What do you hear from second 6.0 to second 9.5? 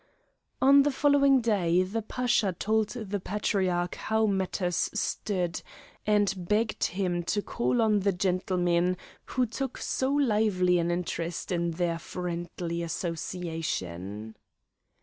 and begged him to call on the gentlemen who